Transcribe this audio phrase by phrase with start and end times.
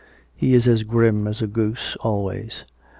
[0.35, 2.63] He is as grim as a goose, always.